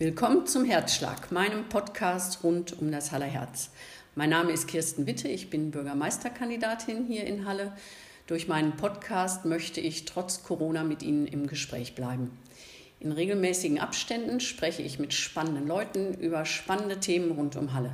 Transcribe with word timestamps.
Willkommen 0.00 0.46
zum 0.46 0.64
Herzschlag, 0.64 1.32
meinem 1.32 1.68
Podcast 1.68 2.44
rund 2.44 2.80
um 2.80 2.92
das 2.92 3.10
Haller 3.10 3.26
Herz. 3.26 3.70
Mein 4.14 4.30
Name 4.30 4.52
ist 4.52 4.68
Kirsten 4.68 5.08
Witte, 5.08 5.26
ich 5.26 5.50
bin 5.50 5.72
Bürgermeisterkandidatin 5.72 7.04
hier 7.04 7.24
in 7.24 7.46
Halle. 7.46 7.72
Durch 8.28 8.46
meinen 8.46 8.76
Podcast 8.76 9.44
möchte 9.44 9.80
ich 9.80 10.04
trotz 10.04 10.44
Corona 10.44 10.84
mit 10.84 11.02
Ihnen 11.02 11.26
im 11.26 11.48
Gespräch 11.48 11.96
bleiben. 11.96 12.30
In 13.00 13.10
regelmäßigen 13.10 13.80
Abständen 13.80 14.38
spreche 14.38 14.82
ich 14.82 15.00
mit 15.00 15.14
spannenden 15.14 15.66
Leuten 15.66 16.14
über 16.14 16.44
spannende 16.44 17.00
Themen 17.00 17.32
rund 17.32 17.56
um 17.56 17.74
Halle. 17.74 17.90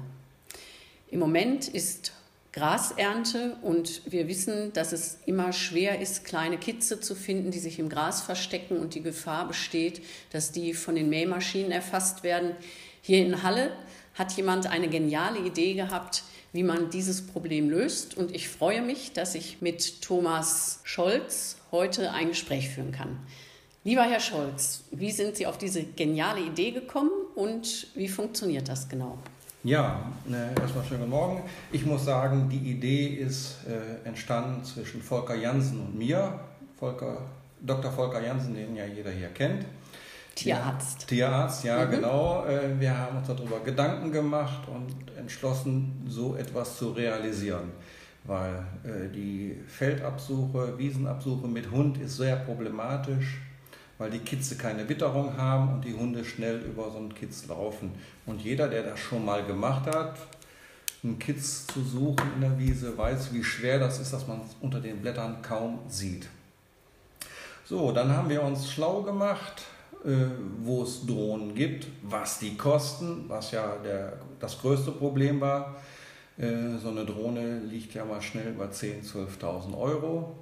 Im 1.11 1.21
Moment 1.21 1.69
ist 1.69 2.13
Grasernte 2.55 3.57
und 3.63 4.01
wir 4.07 4.29
wissen, 4.29 4.73
dass 4.75 4.93
es 4.93 5.19
immer 5.27 5.53
schwer 5.53 6.01
ist, 6.01 6.25
kleine 6.25 6.57
Kitze 6.57 7.01
zu 7.01 7.17
finden, 7.17 7.51
die 7.51 7.59
sich 7.59 7.81
im 7.81 7.89
Gras 7.89 8.23
verstecken 8.23 8.77
und 8.77 8.95
die 8.95 9.03
Gefahr 9.03 9.49
besteht, 9.49 10.03
dass 10.31 10.53
die 10.53 10.73
von 10.73 10.95
den 10.95 11.09
Mähmaschinen 11.09 11.73
erfasst 11.73 12.23
werden. 12.23 12.53
Hier 13.03 13.27
in 13.27 13.43
Halle 13.43 13.73
hat 14.15 14.31
jemand 14.35 14.69
eine 14.69 14.87
geniale 14.89 15.41
Idee 15.41 15.75
gehabt, 15.75 16.23
wie 16.53 16.63
man 16.63 16.91
dieses 16.91 17.27
Problem 17.27 17.71
löst 17.71 18.17
und 18.17 18.33
ich 18.33 18.49
freue 18.49 18.83
mich, 18.83 19.13
dass 19.13 19.35
ich 19.35 19.61
mit 19.61 20.01
Thomas 20.01 20.79
Scholz 20.85 21.57
heute 21.73 22.13
ein 22.13 22.29
Gespräch 22.29 22.69
führen 22.69 22.93
kann. 22.93 23.19
Lieber 23.83 24.05
Herr 24.05 24.21
Scholz, 24.21 24.85
wie 24.93 25.11
sind 25.11 25.35
Sie 25.35 25.49
auf 25.49 25.59
diese 25.59 25.83
geniale 25.83 26.41
Idee 26.41 26.71
gekommen 26.71 27.11
und 27.35 27.89
wie 27.97 28.09
funktioniert 28.09 28.69
das 28.69 28.89
genau? 28.89 29.19
Ja, 29.65 29.99
ne, 30.27 30.51
erstmal 30.61 30.85
schönen 30.85 31.09
Morgen. 31.09 31.43
Ich 31.73 31.87
muss 31.87 32.05
sagen, 32.05 32.51
die 32.51 32.71
Idee 32.71 33.07
ist 33.07 33.61
äh, 33.67 34.07
entstanden 34.07 34.63
zwischen 34.63 35.01
Volker 35.01 35.35
Jansen 35.35 35.81
und 35.81 35.97
mir. 35.97 36.39
Volker, 36.79 37.23
Dr. 37.63 37.91
Volker 37.91 38.23
Jansen, 38.23 38.55
den 38.55 38.77
ja 38.77 38.85
jeder 38.85 39.11
hier 39.11 39.29
kennt. 39.29 39.65
Tierarzt. 40.35 41.09
Tierarzt, 41.09 41.65
ja, 41.65 41.87
mhm. 41.87 41.91
genau. 41.93 42.45
Äh, 42.45 42.79
wir 42.79 42.95
haben 42.95 43.17
uns 43.17 43.27
darüber 43.27 43.61
Gedanken 43.61 44.13
gemacht 44.13 44.69
und 44.69 45.17
entschlossen, 45.17 46.05
so 46.07 46.37
etwas 46.37 46.77
zu 46.77 46.91
realisieren. 46.91 47.73
Weil 48.25 48.67
äh, 48.85 49.09
die 49.09 49.63
Feldabsuche, 49.67 50.77
Wiesenabsuche 50.77 51.49
mit 51.49 51.71
Hund 51.71 51.97
ist 51.97 52.19
sehr 52.19 52.37
problematisch 52.37 53.41
weil 54.05 54.11
die 54.11 54.19
Kitze 54.19 54.57
keine 54.57 54.87
Witterung 54.87 55.35
haben 55.39 55.73
und 55.73 55.85
die 55.87 55.95
Hunde 55.95 56.27
schnell 56.27 56.59
über 56.59 56.91
so 56.91 56.99
einen 56.99 57.15
Kitz 57.15 57.47
laufen. 57.47 57.91
Und 58.27 58.43
jeder, 58.43 58.69
der 58.69 58.83
das 58.83 59.01
schon 59.01 59.25
mal 59.25 59.43
gemacht 59.47 59.87
hat, 59.87 60.19
einen 61.03 61.19
Kitz 61.19 61.67
zu 61.69 61.83
suchen 61.83 62.35
in 62.35 62.43
der 62.43 62.59
Wiese, 62.59 62.99
weiß, 62.99 63.33
wie 63.33 63.43
schwer 63.43 63.79
das 63.79 64.01
ist, 64.01 64.13
dass 64.13 64.27
man 64.27 64.43
es 64.43 64.57
unter 64.61 64.79
den 64.79 65.01
Blättern 65.01 65.41
kaum 65.41 65.79
sieht. 65.89 66.29
So, 67.65 67.93
dann 67.93 68.15
haben 68.15 68.29
wir 68.29 68.43
uns 68.43 68.71
schlau 68.71 69.01
gemacht, 69.01 69.63
äh, 70.05 70.11
wo 70.59 70.83
es 70.83 71.07
Drohnen 71.07 71.55
gibt, 71.55 71.87
was 72.03 72.39
die 72.39 72.59
kosten, 72.59 73.25
was 73.29 73.53
ja 73.53 73.77
der, 73.83 74.19
das 74.39 74.61
größte 74.61 74.91
Problem 74.91 75.41
war. 75.41 75.77
Äh, 76.37 76.77
so 76.77 76.91
eine 76.91 77.07
Drohne 77.07 77.61
liegt 77.61 77.95
ja 77.95 78.05
mal 78.05 78.21
schnell 78.21 78.49
über 78.49 78.67
10.000, 78.67 79.41
12.000 79.41 79.79
Euro 79.79 80.37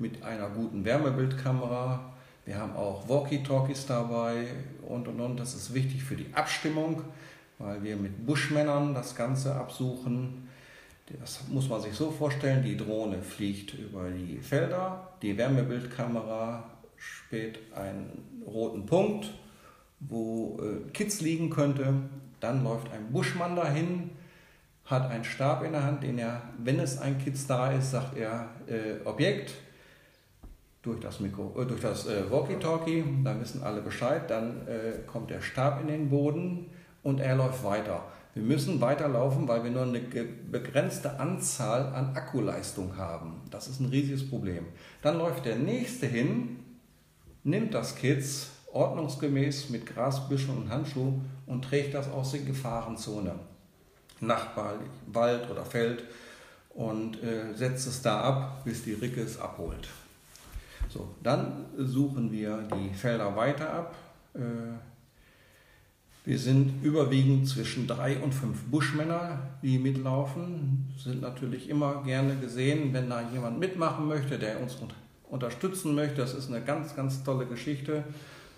mit 0.00 0.20
einer 0.24 0.48
guten 0.48 0.84
Wärmebildkamera, 0.84 2.10
wir 2.44 2.58
haben 2.58 2.76
auch 2.76 3.08
Walkie-Talkies 3.08 3.86
dabei 3.86 4.46
und 4.86 5.08
und 5.08 5.20
und. 5.20 5.40
Das 5.40 5.54
ist 5.54 5.72
wichtig 5.72 6.02
für 6.02 6.14
die 6.14 6.26
Abstimmung, 6.34 7.02
weil 7.58 7.82
wir 7.82 7.96
mit 7.96 8.26
Buschmännern 8.26 8.94
das 8.94 9.16
Ganze 9.16 9.54
absuchen. 9.54 10.48
Das 11.20 11.40
muss 11.48 11.68
man 11.68 11.80
sich 11.80 11.94
so 11.94 12.10
vorstellen: 12.10 12.62
die 12.62 12.76
Drohne 12.76 13.22
fliegt 13.22 13.74
über 13.74 14.10
die 14.10 14.38
Felder, 14.38 15.14
die 15.22 15.36
Wärmebildkamera 15.36 16.64
späht 16.96 17.58
einen 17.74 18.42
roten 18.46 18.86
Punkt, 18.86 19.30
wo 20.00 20.60
äh, 20.60 20.90
Kids 20.90 21.20
liegen 21.20 21.50
könnte. 21.50 21.94
Dann 22.40 22.62
läuft 22.62 22.92
ein 22.92 23.10
Buschmann 23.10 23.56
dahin, 23.56 24.10
hat 24.84 25.10
einen 25.10 25.24
Stab 25.24 25.62
in 25.64 25.72
der 25.72 25.84
Hand, 25.84 26.02
den 26.02 26.18
er, 26.18 26.42
wenn 26.58 26.78
es 26.78 26.98
ein 26.98 27.18
Kids 27.18 27.46
da 27.46 27.72
ist, 27.72 27.92
sagt 27.92 28.16
er 28.16 28.50
äh, 28.66 29.06
Objekt 29.06 29.54
durch 30.84 31.00
das, 31.00 31.18
Mikro, 31.20 31.54
äh, 31.60 31.64
durch 31.64 31.80
das 31.80 32.06
äh, 32.06 32.30
Walkie-Talkie, 32.30 33.04
dann 33.24 33.40
wissen 33.40 33.62
alle 33.62 33.80
Bescheid, 33.80 34.30
dann 34.30 34.68
äh, 34.68 34.98
kommt 35.06 35.30
der 35.30 35.40
Stab 35.40 35.80
in 35.80 35.88
den 35.88 36.10
Boden 36.10 36.66
und 37.02 37.20
er 37.20 37.36
läuft 37.36 37.64
weiter. 37.64 38.04
Wir 38.34 38.42
müssen 38.42 38.80
weiterlaufen, 38.80 39.48
weil 39.48 39.64
wir 39.64 39.70
nur 39.70 39.82
eine 39.82 40.00
begrenzte 40.00 41.20
Anzahl 41.20 41.86
an 41.94 42.16
Akkuleistung 42.16 42.96
haben. 42.96 43.40
Das 43.50 43.68
ist 43.68 43.80
ein 43.80 43.86
riesiges 43.86 44.28
Problem. 44.28 44.66
Dann 45.02 45.18
läuft 45.18 45.46
der 45.46 45.56
nächste 45.56 46.06
hin, 46.06 46.58
nimmt 47.44 47.74
das 47.74 47.94
Kids 47.94 48.50
ordnungsgemäß 48.72 49.70
mit 49.70 49.86
Grasbüscheln 49.86 50.58
und 50.58 50.68
Handschuh 50.68 51.20
und 51.46 51.64
trägt 51.64 51.94
das 51.94 52.10
aus 52.10 52.32
der 52.32 52.40
Gefahrenzone, 52.40 53.36
Nachbar, 54.20 54.74
Wald 55.06 55.48
oder 55.48 55.64
Feld 55.64 56.04
und 56.70 57.22
äh, 57.22 57.54
setzt 57.54 57.86
es 57.86 58.02
da 58.02 58.20
ab, 58.20 58.64
bis 58.64 58.82
die 58.82 58.94
Ricke 58.94 59.20
es 59.20 59.40
abholt. 59.40 59.88
So, 60.94 61.08
dann 61.24 61.66
suchen 61.76 62.30
wir 62.30 62.68
die 62.72 62.94
Felder 62.94 63.34
weiter 63.34 63.68
ab. 63.68 63.96
Äh, 64.32 64.38
wir 66.24 66.38
sind 66.38 66.84
überwiegend 66.84 67.48
zwischen 67.48 67.88
drei 67.88 68.16
und 68.18 68.32
fünf 68.32 68.62
Buschmänner, 68.66 69.40
die 69.60 69.80
mitlaufen. 69.80 70.94
Sind 70.96 71.20
natürlich 71.20 71.68
immer 71.68 72.04
gerne 72.04 72.36
gesehen, 72.36 72.92
wenn 72.92 73.10
da 73.10 73.28
jemand 73.32 73.58
mitmachen 73.58 74.06
möchte, 74.06 74.38
der 74.38 74.62
uns 74.62 74.76
unterstützen 75.28 75.96
möchte. 75.96 76.18
Das 76.18 76.32
ist 76.32 76.48
eine 76.48 76.62
ganz, 76.62 76.94
ganz 76.94 77.24
tolle 77.24 77.46
Geschichte, 77.46 78.04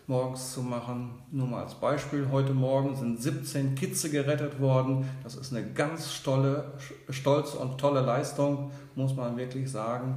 morgens 0.06 0.52
zu 0.52 0.60
machen. 0.60 1.12
Nur 1.32 1.46
mal 1.46 1.62
als 1.62 1.74
Beispiel: 1.74 2.28
Heute 2.30 2.52
Morgen 2.52 2.94
sind 2.96 3.22
17 3.22 3.74
Kitze 3.76 4.10
gerettet 4.10 4.60
worden. 4.60 5.08
Das 5.24 5.36
ist 5.36 5.54
eine 5.54 5.66
ganz 5.72 6.22
tolle, 6.22 6.74
stolze 7.08 7.56
und 7.56 7.78
tolle 7.78 8.02
Leistung, 8.02 8.72
muss 8.94 9.16
man 9.16 9.38
wirklich 9.38 9.70
sagen. 9.70 10.16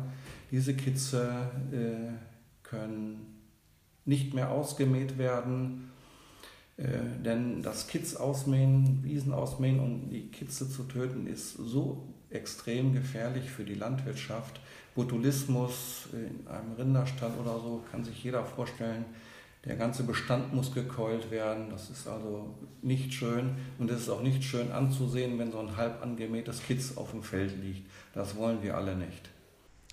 Diese 0.52 0.76
Kitze 0.76 1.50
äh, 1.72 2.14
können 2.64 3.40
nicht 4.06 4.34
mehr 4.34 4.52
ausgemäht 4.52 5.18
werden, 5.18 5.92
äh, 6.78 6.84
denn 7.24 7.62
das 7.62 7.88
Kitz 7.88 8.16
ausmähen, 8.16 9.04
Wiesen 9.04 9.34
ausmähen 9.34 9.80
um 9.80 10.10
die 10.10 10.32
Kitze 10.32 10.70
zu 10.70 10.84
töten, 10.84 11.28
ist 11.28 11.54
so 11.54 12.08
extrem 12.30 12.94
gefährlich 12.94 13.50
für 13.50 13.64
die 13.64 13.76
Landwirtschaft. 13.76 14.60
Botulismus 14.96 16.08
in 16.14 16.48
einem 16.48 16.74
Rinderstall 16.74 17.32
oder 17.40 17.60
so 17.60 17.84
kann 17.92 18.04
sich 18.04 18.24
jeder 18.24 18.44
vorstellen. 18.44 19.06
Der 19.66 19.76
ganze 19.76 20.04
Bestand 20.04 20.54
muss 20.54 20.74
gekeult 20.74 21.32
werden. 21.32 21.70
Das 21.70 21.90
ist 21.90 22.08
also 22.08 22.56
nicht 22.82 23.14
schön. 23.14 23.56
Und 23.78 23.92
es 23.92 24.02
ist 24.02 24.10
auch 24.10 24.22
nicht 24.22 24.44
schön 24.44 24.72
anzusehen, 24.72 25.38
wenn 25.38 25.52
so 25.52 25.60
ein 25.60 25.76
halb 25.76 26.02
angemähtes 26.02 26.64
Kitz 26.64 26.96
auf 26.96 27.12
dem 27.12 27.24
Feld 27.24 27.62
liegt. 27.62 27.90
Das 28.14 28.36
wollen 28.36 28.64
wir 28.64 28.78
alle 28.78 28.96
nicht. 28.96 29.30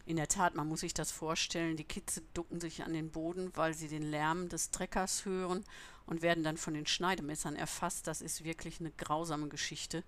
In 0.06 0.14
der 0.14 0.28
Tat, 0.28 0.54
man 0.54 0.68
muss 0.68 0.80
sich 0.80 0.94
das 0.94 1.10
vorstellen, 1.10 1.76
die 1.76 1.82
Kitze 1.82 2.22
ducken 2.32 2.60
sich 2.60 2.84
an 2.84 2.92
den 2.92 3.10
Boden, 3.10 3.50
weil 3.56 3.74
sie 3.74 3.88
den 3.88 4.04
Lärm 4.04 4.48
des 4.48 4.70
Treckers 4.70 5.24
hören 5.24 5.64
und 6.06 6.22
werden 6.22 6.44
dann 6.44 6.56
von 6.56 6.74
den 6.74 6.86
Schneidemessern 6.86 7.56
erfasst. 7.56 8.06
Das 8.06 8.22
ist 8.22 8.44
wirklich 8.44 8.78
eine 8.78 8.92
grausame 8.92 9.48
Geschichte. 9.48 10.04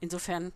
Insofern 0.00 0.52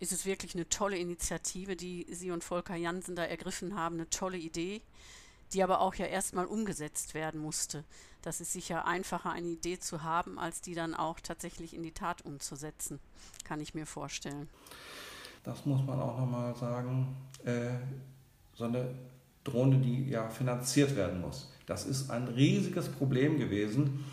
ist 0.00 0.12
es 0.12 0.26
wirklich 0.26 0.54
eine 0.54 0.68
tolle 0.68 0.98
Initiative, 0.98 1.76
die 1.76 2.06
Sie 2.10 2.30
und 2.30 2.44
Volker 2.44 2.76
Jansen 2.76 3.16
da 3.16 3.24
ergriffen 3.24 3.74
haben, 3.74 3.94
eine 3.94 4.10
tolle 4.10 4.36
Idee, 4.36 4.82
die 5.54 5.62
aber 5.62 5.80
auch 5.80 5.94
ja 5.94 6.04
erstmal 6.04 6.44
umgesetzt 6.44 7.14
werden 7.14 7.40
musste. 7.40 7.84
Das 8.20 8.42
ist 8.42 8.52
sicher 8.52 8.84
einfacher, 8.84 9.32
eine 9.32 9.48
Idee 9.48 9.78
zu 9.78 10.02
haben, 10.02 10.38
als 10.38 10.60
die 10.60 10.74
dann 10.74 10.94
auch 10.94 11.20
tatsächlich 11.20 11.72
in 11.72 11.82
die 11.82 11.92
Tat 11.92 12.20
umzusetzen, 12.20 13.00
kann 13.44 13.62
ich 13.62 13.72
mir 13.72 13.86
vorstellen 13.86 14.50
das 15.48 15.64
muss 15.64 15.82
man 15.82 15.98
auch 15.98 16.18
nochmal 16.18 16.54
sagen, 16.54 17.16
so 18.54 18.64
eine 18.64 18.86
Drohne, 19.44 19.78
die 19.78 20.10
ja 20.10 20.28
finanziert 20.28 20.96
werden 20.96 21.20
muss. 21.20 21.52
Das 21.66 21.86
ist 21.86 22.10
ein 22.10 22.28
riesiges 22.28 22.88
Problem 22.88 23.38
gewesen. 23.38 24.04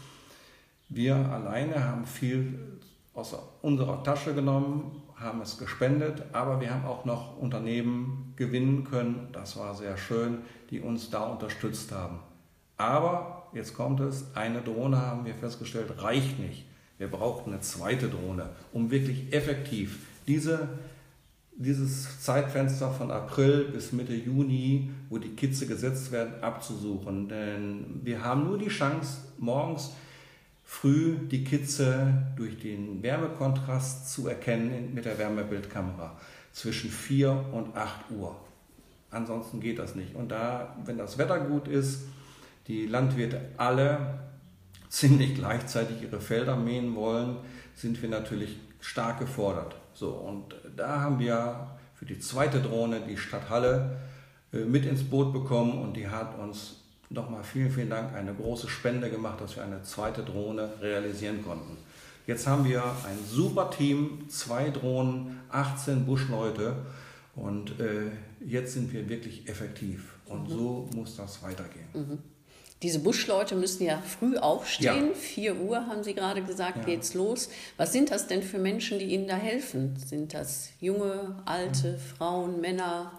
Wir 0.90 1.16
alleine 1.16 1.84
haben 1.84 2.06
viel 2.06 2.60
aus 3.14 3.36
unserer 3.62 4.04
Tasche 4.04 4.34
genommen, 4.34 5.02
haben 5.16 5.42
es 5.42 5.58
gespendet, 5.58 6.24
aber 6.34 6.60
wir 6.60 6.74
haben 6.74 6.86
auch 6.86 7.06
noch 7.06 7.38
Unternehmen 7.38 8.34
gewinnen 8.36 8.84
können, 8.84 9.30
das 9.32 9.58
war 9.58 9.74
sehr 9.74 9.98
schön, 9.98 10.40
die 10.70 10.82
uns 10.82 11.10
da 11.10 11.24
unterstützt 11.24 11.92
haben. 11.92 12.20
Aber 12.78 13.48
jetzt 13.54 13.74
kommt 13.74 14.02
es, 14.02 14.36
eine 14.36 14.62
Drohne 14.62 14.98
haben 14.98 15.26
wir 15.26 15.34
festgestellt, 15.34 16.02
reicht 16.02 16.40
nicht. 16.40 16.66
Wir 16.98 17.08
brauchen 17.08 17.54
eine 17.54 17.62
zweite 17.62 18.10
Drohne, 18.10 18.50
um 18.74 18.92
wirklich 18.92 19.34
effektiv 19.34 20.06
diese 20.28 20.68
dieses 21.58 22.22
Zeitfenster 22.22 22.92
von 22.92 23.12
April 23.12 23.70
bis 23.72 23.92
Mitte 23.92 24.14
Juni, 24.14 24.90
wo 25.10 25.18
die 25.18 25.36
Kitze 25.36 25.68
gesetzt 25.68 26.12
werden, 26.12 26.34
abzusuchen. 26.42 27.30
Denn 27.30 28.02
wir 28.04 28.24
haben 28.24 28.46
nur 28.46 28.58
die 28.58 28.68
Chance, 28.68 29.20
morgens 29.38 29.92
früh 30.64 31.16
die 31.30 31.44
Kitze 31.44 32.14
durch 32.36 32.58
den 32.60 33.02
Wärmekontrast 33.02 34.12
zu 34.12 34.28
erkennen 34.28 34.94
mit 34.94 35.06
der 35.06 35.18
Wärmebildkamera 35.18 36.18
zwischen 36.52 36.90
4 36.90 37.46
und 37.54 37.76
8 37.76 38.12
Uhr. 38.12 38.36
Ansonsten 39.12 39.62
geht 39.62 39.80
das 39.80 39.96
nicht. 39.96 40.16
Und 40.16 40.30
da, 40.30 40.76
wenn 40.86 40.98
das 40.98 41.18
Wetter 41.18 41.40
gut 41.40 41.68
ist, 41.68 42.02
die 42.68 42.86
Landwirte 42.86 43.50
alle 43.58 44.20
ziemlich 44.90 45.36
gleichzeitig 45.36 46.02
ihre 46.02 46.20
Felder 46.20 46.58
mähen 46.58 46.96
wollen, 46.96 47.38
sind 47.76 48.02
wir 48.02 48.10
natürlich 48.10 48.58
stark 48.82 49.20
gefordert. 49.20 49.76
So, 49.96 50.10
und 50.10 50.54
da 50.76 51.02
haben 51.02 51.20
wir 51.20 51.68
für 51.96 52.06
die 52.06 52.20
zweite 52.20 52.62
Drohne 52.62 53.02
die 53.02 53.18
Stadt 53.18 53.50
Halle 53.50 53.98
äh, 54.54 54.60
mit 54.60 54.86
ins 54.86 55.04
Boot 55.04 55.34
bekommen 55.34 55.82
und 55.82 55.96
die 55.96 56.08
hat 56.08 56.38
uns 56.38 56.82
nochmal 57.10 57.44
vielen, 57.44 57.72
vielen 57.72 57.90
Dank 57.90 58.14
eine 58.14 58.34
große 58.34 58.70
Spende 58.70 59.10
gemacht, 59.10 59.40
dass 59.42 59.56
wir 59.56 59.64
eine 59.64 59.82
zweite 59.84 60.24
Drohne 60.24 60.70
realisieren 60.82 61.44
konnten. 61.44 61.78
Jetzt 62.28 62.46
haben 62.46 62.66
wir 62.66 62.84
ein 62.84 63.20
super 63.26 63.70
Team, 63.70 64.28
zwei 64.30 64.70
Drohnen, 64.70 65.40
18 65.50 66.06
Buschleute 66.06 66.76
und 67.36 67.80
äh, 67.80 68.12
jetzt 68.46 68.74
sind 68.74 68.92
wir 68.92 69.08
wirklich 69.08 69.48
effektiv. 69.48 70.16
Und 70.26 70.50
mhm. 70.50 70.54
so 70.54 70.90
muss 70.96 71.16
das 71.16 71.42
weitergehen. 71.44 71.88
Mhm. 71.94 72.35
Diese 72.82 73.00
Buschleute 73.00 73.56
müssen 73.56 73.86
ja 73.86 74.00
früh 74.02 74.38
aufstehen. 74.38 75.08
Ja. 75.08 75.14
4 75.14 75.56
Uhr 75.62 75.88
haben 75.88 76.04
Sie 76.04 76.14
gerade 76.14 76.44
gesagt, 76.44 76.78
ja. 76.80 76.84
geht's 76.84 77.14
los. 77.14 77.50
Was 77.78 77.94
sind 77.94 78.12
das 78.12 78.28
denn 78.28 78.44
für 78.44 78.60
Menschen, 78.60 79.00
die 79.00 79.06
Ihnen 79.06 79.28
da 79.28 79.38
helfen? 79.38 79.96
Sind 79.98 80.34
das 80.34 80.70
junge, 80.82 81.36
alte, 81.46 81.94
mhm. 81.94 82.18
Frauen, 82.18 82.62
Männer? 82.62 83.12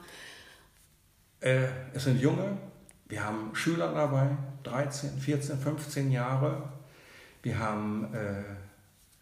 Äh, 1.40 1.64
es 1.94 2.04
sind 2.04 2.20
junge. 2.20 2.58
Wir 3.08 3.24
haben 3.24 3.54
Schüler 3.54 3.92
dabei, 3.92 4.36
13, 4.64 5.18
14, 5.18 5.58
15 5.58 6.10
Jahre. 6.10 6.70
Wir 7.42 7.58
haben 7.58 8.12
äh, 8.14 8.42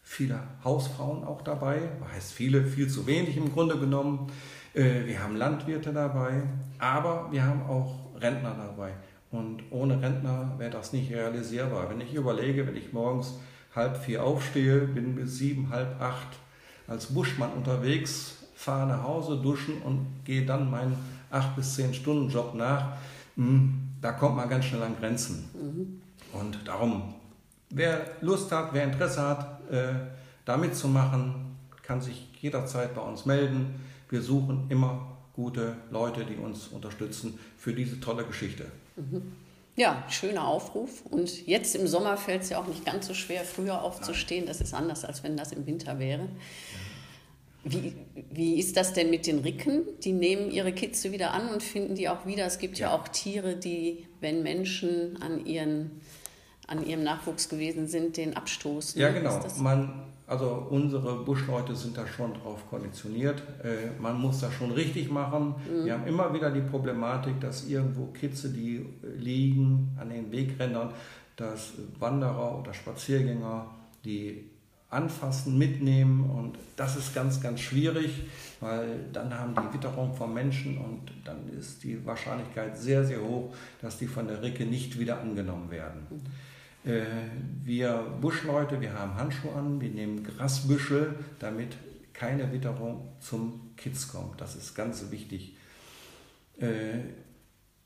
viele 0.03 0.41
Hausfrauen 0.65 1.25
auch 1.25 1.43
dabei. 1.43 1.81
Heißt 2.15 2.33
viele, 2.33 2.65
viel 2.65 2.89
zu 2.89 3.07
wenig 3.07 3.37
im 3.37 3.53
Grunde 3.53 3.79
genommen. 3.79 4.33
Äh, 4.75 5.07
wir 5.07 5.23
haben 5.23 5.37
Landwirte 5.37 5.93
dabei, 5.93 6.43
aber 6.79 7.29
wir 7.31 7.45
haben 7.45 7.63
auch 7.63 8.21
Rentner 8.21 8.55
dabei. 8.57 8.93
Und 9.35 9.65
ohne 9.71 10.01
Rentner 10.01 10.53
wäre 10.59 10.71
das 10.71 10.93
nicht 10.93 11.11
realisierbar. 11.11 11.91
Wenn 11.91 12.01
ich 12.01 12.15
überlege, 12.15 12.69
wenn 12.69 12.77
ich 12.77 12.93
morgens 12.93 13.35
halb 13.75 13.97
vier 13.97 14.23
aufstehe, 14.23 14.79
bin 14.83 15.17
bis 15.17 15.39
sieben, 15.39 15.71
halb 15.71 16.01
acht 16.01 16.39
als 16.87 17.07
Buschmann 17.07 17.53
unterwegs, 17.53 18.37
fahre 18.55 18.87
nach 18.87 19.03
Hause, 19.03 19.39
duschen 19.39 19.83
und 19.83 20.07
gehe 20.25 20.47
dann 20.47 20.71
meinen 20.71 20.97
acht 21.33 21.57
bis 21.57 21.75
zehn 21.75 21.93
Stunden 21.93 22.31
Job 22.31 22.55
nach, 22.55 22.93
hm, 23.35 23.75
da 24.01 24.13
kommt 24.13 24.37
man 24.37 24.49
ganz 24.49 24.67
schnell 24.67 24.85
an 24.85 24.95
Grenzen. 25.01 25.51
Mhm. 25.53 26.01
Und 26.39 26.69
darum, 26.69 27.15
wer 27.71 28.03
Lust 28.21 28.53
hat, 28.53 28.73
wer 28.73 28.85
Interesse 28.85 29.21
hat, 29.21 29.69
äh, 29.69 29.95
da 30.45 30.57
mitzumachen, 30.57 31.57
kann 31.83 32.01
sich 32.01 32.29
jederzeit 32.41 32.95
bei 32.95 33.03
uns 33.03 33.27
melden. 33.27 33.81
Wir 34.09 34.23
suchen 34.23 34.67
immer 34.69 35.09
gute 35.33 35.75
Leute, 35.91 36.25
die 36.25 36.37
uns 36.37 36.69
unterstützen 36.69 37.37
für 37.59 37.73
diese 37.73 37.99
tolle 37.99 38.25
Geschichte. 38.25 38.67
Mhm. 38.97 39.33
Ja, 39.77 40.05
schöner 40.09 40.47
Aufruf. 40.47 41.05
Und 41.11 41.47
jetzt 41.47 41.75
im 41.75 41.87
Sommer 41.89 42.17
fällt 42.17 42.43
es 42.43 42.51
ja 42.51 42.59
auch 42.59 42.67
nicht 42.67 42.85
ganz 42.85 43.07
so 43.07 43.15
schwer, 43.15 43.45
früher 43.45 43.83
aufzustehen. 43.83 44.47
Das 44.47 44.61
ist 44.61 44.73
anders, 44.73 45.05
als 45.05 45.25
wenn 45.25 45.37
das 45.37 45.53
im 45.53 45.67
Winter 45.67 45.99
wäre. 45.99 46.29
Wie, 47.65 47.95
wie 48.31 48.59
ist 48.59 48.77
das 48.77 48.93
denn 48.93 49.11
mit 49.11 49.27
den 49.27 49.39
Ricken? 49.39 49.83
Die 50.05 50.13
nehmen 50.13 50.51
ihre 50.51 50.73
Kitze 50.73 51.13
wieder 51.13 51.33
an 51.33 51.49
und 51.49 51.63
finden 51.63 51.95
die 51.95 52.09
auch 52.09 52.27
wieder. 52.27 52.45
Es 52.45 52.59
gibt 52.59 52.79
ja, 52.79 52.89
ja 52.89 52.95
auch 52.95 53.09
Tiere, 53.09 53.57
die, 53.57 54.07
wenn 54.21 54.43
Menschen 54.43 55.21
an, 55.23 55.45
ihren, 55.45 56.03
an 56.69 56.87
ihrem 56.87 57.03
Nachwuchs 57.03 57.49
gewesen 57.49 57.89
sind, 57.89 58.17
den 58.17 58.37
abstoßen. 58.37 59.01
Ja, 59.01 59.11
genau. 59.11 59.41
Man 59.59 60.04
also 60.27 60.67
unsere 60.71 61.17
Buschleute 61.25 61.77
sind 61.77 61.97
da 61.97 62.07
schon 62.07 62.33
drauf 62.35 62.69
konditioniert. 62.71 63.43
Äh, 63.63 64.01
man 64.01 64.19
muss 64.19 64.41
das 64.41 64.55
schon 64.55 64.71
richtig 64.71 65.11
machen. 65.11 65.55
Mhm. 65.71 65.85
Wir 65.85 65.93
haben 65.95 66.07
immer 66.07 66.33
wieder 66.33 66.51
die 66.51 66.63
Problematik, 66.63 67.41
dass 67.41 67.67
irgendwo 67.67 68.07
Kitze, 68.07 68.51
die 68.51 68.77
äh, 68.77 69.19
liegen 69.19 69.97
an 70.01 70.09
den 70.09 70.33
Wegrändern, 70.33 70.91
dass 71.37 71.73
Wanderer 71.99 72.59
oder 72.59 72.73
Spaziergänger 72.73 73.67
die 74.05 74.51
anfassen, 74.95 75.59
mitnehmen 75.59 76.31
und 76.31 76.57
das 76.77 76.97
ist 76.97 77.15
ganz, 77.15 77.41
ganz 77.41 77.61
schwierig, 77.61 78.23
weil 78.61 79.07
dann 79.13 79.37
haben 79.37 79.53
die 79.55 79.75
Witterung 79.75 80.15
vom 80.15 80.33
Menschen 80.33 80.79
und 80.79 81.11
dann 81.25 81.49
ist 81.59 81.83
die 81.83 82.05
Wahrscheinlichkeit 82.07 82.79
sehr, 82.79 83.05
sehr 83.05 83.21
hoch, 83.21 83.53
dass 83.83 83.99
die 83.99 84.07
von 84.07 84.29
der 84.29 84.41
Ricke 84.41 84.65
nicht 84.65 84.99
wieder 84.99 85.21
angenommen 85.21 85.71
werden. 85.71 86.07
Mhm. 86.09 86.21
Äh, 86.85 87.03
wir 87.63 88.07
Buschleute, 88.21 88.81
wir 88.81 88.93
haben 88.93 89.15
Handschuhe 89.15 89.55
an, 89.55 89.81
wir 89.81 89.89
nehmen 89.89 90.23
Grasbüschel, 90.23 91.15
damit 91.39 91.77
keine 92.13 92.53
Witterung 92.53 93.09
zum 93.21 93.71
Kitz 93.77 94.09
kommt. 94.09 94.41
Das 94.41 94.55
ist 94.55 94.75
ganz 94.75 95.11
wichtig. 95.11 95.57
Äh, 96.59 96.99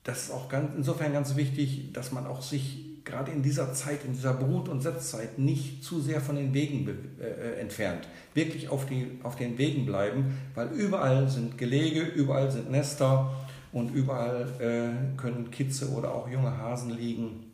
das 0.03 0.25
ist 0.25 0.31
auch 0.33 0.49
ganz, 0.49 0.75
insofern 0.75 1.13
ganz 1.13 1.37
wichtig, 1.37 1.93
dass 1.93 2.13
man 2.13 2.27
auch 2.27 2.43
sich 2.43 3.05
gerade 3.05 3.31
in 3.31 3.43
dieser 3.43 3.73
Zeit, 3.73 4.05
in 4.05 4.13
dieser 4.15 4.35
Brut- 4.35 4.69
und 4.69 4.81
Setzzeit 4.83 5.39
nicht 5.39 5.85
zu 5.85 6.01
sehr 6.01 6.21
von 6.21 6.37
den 6.37 6.53
Wegen 6.53 6.89
äh, 7.21 7.61
entfernt. 7.61 8.09
Wirklich 8.35 8.69
auf, 8.69 8.85
die, 8.85 9.19
auf 9.23 9.37
den 9.37 9.57
Wegen 9.59 9.87
bleiben, 9.87 10.37
weil 10.55 10.69
überall 10.73 11.29
sind 11.29 11.57
Gelege, 11.57 12.01
überall 12.01 12.51
sind 12.51 12.71
Nester 12.71 13.33
und 13.73 13.95
überall 13.95 15.13
können 15.19 15.51
Kitze 15.51 15.91
oder 15.91 16.15
auch 16.15 16.29
junge 16.29 16.57
Hasen 16.57 16.91
liegen 16.91 17.48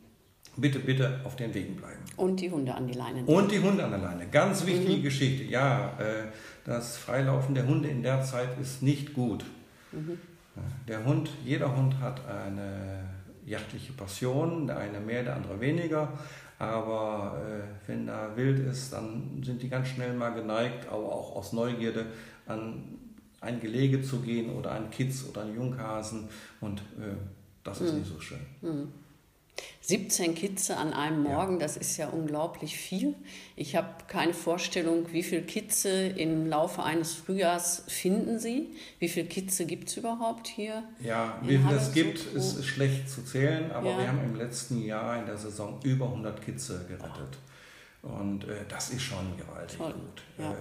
bitte, 0.56 0.78
bitte 0.78 1.20
auf 1.24 1.36
den 1.36 1.52
Wegen 1.54 1.76
bleiben. 1.76 2.00
Und 2.16 2.40
die 2.40 2.50
Hunde 2.50 2.74
an 2.74 2.86
die 2.86 2.94
Leine. 2.94 3.24
Und 3.24 3.50
die 3.50 3.60
Hunde 3.60 3.84
an 3.84 3.90
der 3.90 4.00
Leine. 4.00 4.26
Ganz 4.28 4.64
wichtige 4.66 4.98
mhm. 4.98 5.02
Geschichte. 5.02 5.44
Ja, 5.44 5.98
äh, 5.98 6.28
das 6.64 6.96
Freilaufen 6.96 7.54
der 7.54 7.66
Hunde 7.66 7.88
in 7.88 8.02
der 8.02 8.22
Zeit 8.22 8.58
ist 8.60 8.82
nicht 8.82 9.14
gut. 9.14 9.44
Mhm. 9.92 10.18
Der 10.86 11.04
Hund, 11.04 11.30
jeder 11.44 11.76
Hund 11.76 11.98
hat 12.00 12.20
eine 12.28 13.04
jachtliche 13.44 13.92
Passion, 13.92 14.66
der 14.66 14.78
eine 14.78 15.00
mehr, 15.00 15.24
der 15.24 15.36
andere 15.36 15.60
weniger. 15.60 16.12
Aber 16.58 17.42
äh, 17.44 17.88
wenn 17.88 18.08
er 18.08 18.36
wild 18.36 18.60
ist, 18.60 18.92
dann 18.92 19.42
sind 19.44 19.60
die 19.62 19.68
ganz 19.68 19.88
schnell 19.88 20.14
mal 20.14 20.30
geneigt, 20.30 20.86
aber 20.88 21.12
auch 21.12 21.34
aus 21.36 21.52
Neugierde 21.52 22.06
an 22.46 22.84
ein 23.40 23.60
Gelege 23.60 24.00
zu 24.00 24.20
gehen 24.20 24.54
oder 24.54 24.72
einen 24.72 24.90
Kitz 24.90 25.26
oder 25.28 25.42
einen 25.42 25.54
Junghasen. 25.54 26.28
Und 26.60 26.80
äh, 26.80 27.16
das 27.64 27.80
ist 27.80 27.92
mhm. 27.92 27.98
nicht 27.98 28.12
so 28.12 28.20
schön. 28.20 28.38
Mhm. 29.56 29.86
17 29.86 30.34
Kitze 30.34 30.76
an 30.76 30.92
einem 30.92 31.22
Morgen, 31.22 31.58
das 31.58 31.76
ist 31.76 31.96
ja 31.96 32.08
unglaublich 32.08 32.76
viel. 32.76 33.14
Ich 33.54 33.76
habe 33.76 33.88
keine 34.08 34.32
Vorstellung, 34.32 35.12
wie 35.12 35.22
viele 35.22 35.42
Kitze 35.42 36.06
im 36.06 36.46
Laufe 36.46 36.82
eines 36.82 37.14
Frühjahrs 37.14 37.84
finden 37.88 38.38
Sie? 38.38 38.70
Wie 38.98 39.08
viele 39.08 39.26
Kitze 39.26 39.66
gibt 39.66 39.88
es 39.88 39.96
überhaupt 39.96 40.48
hier? 40.48 40.84
Ja, 41.00 41.38
wie 41.42 41.58
viel 41.58 41.76
es 41.76 41.92
gibt, 41.92 42.24
ist 42.34 42.64
schlecht 42.64 43.10
zu 43.10 43.22
zählen, 43.24 43.70
aber 43.72 43.90
ja. 43.90 43.98
wir 43.98 44.08
haben 44.08 44.24
im 44.24 44.36
letzten 44.36 44.82
Jahr 44.82 45.18
in 45.18 45.26
der 45.26 45.36
Saison 45.36 45.78
über 45.82 46.06
100 46.06 46.40
Kitze 46.42 46.86
gerettet. 46.88 47.38
Und 48.02 48.44
äh, 48.44 48.64
das 48.68 48.90
ist 48.90 49.02
schon 49.02 49.36
gewaltig 49.36 49.78
Toll. 49.78 49.92
gut. 49.92 50.22
Ja. 50.38 50.52
Äh, 50.52 50.56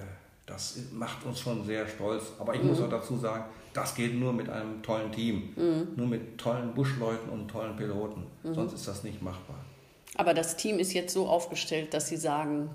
das 0.45 0.77
macht 0.91 1.25
uns 1.25 1.39
schon 1.39 1.65
sehr 1.65 1.87
stolz. 1.87 2.23
Aber 2.39 2.53
ich 2.53 2.61
mhm. 2.61 2.69
muss 2.69 2.81
auch 2.81 2.89
dazu 2.89 3.17
sagen, 3.17 3.45
das 3.73 3.95
geht 3.95 4.13
nur 4.19 4.33
mit 4.33 4.49
einem 4.49 4.81
tollen 4.83 5.11
Team, 5.11 5.53
mhm. 5.55 5.87
nur 5.95 6.07
mit 6.07 6.37
tollen 6.37 6.73
Buschleuten 6.73 7.29
und 7.29 7.47
tollen 7.47 7.75
Piloten. 7.75 8.25
Mhm. 8.43 8.53
Sonst 8.53 8.73
ist 8.73 8.87
das 8.87 9.03
nicht 9.03 9.21
machbar. 9.21 9.57
Aber 10.15 10.33
das 10.33 10.57
Team 10.57 10.79
ist 10.79 10.93
jetzt 10.93 11.13
so 11.13 11.27
aufgestellt, 11.27 11.93
dass 11.93 12.07
Sie 12.07 12.17
sagen, 12.17 12.69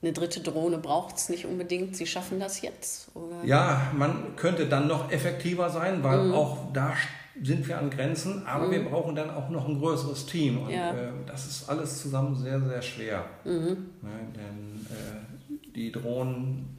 eine 0.00 0.12
dritte 0.12 0.40
Drohne 0.40 0.78
braucht 0.78 1.16
es 1.16 1.28
nicht 1.28 1.44
unbedingt. 1.44 1.96
Sie 1.96 2.06
schaffen 2.06 2.38
das 2.38 2.62
jetzt? 2.62 3.10
Oder? 3.16 3.44
Ja, 3.44 3.90
man 3.96 4.36
könnte 4.36 4.66
dann 4.66 4.86
noch 4.86 5.10
effektiver 5.10 5.70
sein, 5.70 6.04
weil 6.04 6.24
mhm. 6.24 6.34
auch 6.34 6.72
da 6.72 6.94
sind 7.42 7.66
wir 7.66 7.78
an 7.78 7.90
Grenzen, 7.90 8.46
aber 8.46 8.66
mhm. 8.66 8.70
wir 8.70 8.84
brauchen 8.84 9.16
dann 9.16 9.30
auch 9.30 9.48
noch 9.48 9.66
ein 9.66 9.78
größeres 9.78 10.26
Team. 10.26 10.62
Und 10.62 10.70
ja. 10.70 10.92
äh, 10.92 11.10
das 11.26 11.46
ist 11.46 11.68
alles 11.68 12.00
zusammen 12.00 12.36
sehr, 12.36 12.60
sehr 12.60 12.82
schwer. 12.82 13.24
Mhm. 13.44 13.90
Ja, 14.02 14.08
ne, 14.08 14.32
denn 14.34 14.86
äh, 14.90 15.72
die 15.74 15.90
Drohnen 15.90 16.77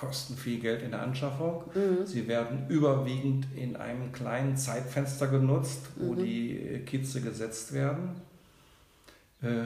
kosten 0.00 0.34
viel 0.34 0.60
Geld 0.60 0.82
in 0.82 0.92
der 0.92 1.02
Anschaffung. 1.02 1.64
Mhm. 1.74 2.06
Sie 2.06 2.26
werden 2.26 2.66
überwiegend 2.68 3.46
in 3.54 3.76
einem 3.76 4.12
kleinen 4.12 4.56
Zeitfenster 4.56 5.26
genutzt, 5.26 5.82
wo 5.96 6.14
mhm. 6.14 6.24
die 6.24 6.82
Kitze 6.86 7.20
gesetzt 7.20 7.74
werden. 7.74 8.16
Äh, 9.42 9.64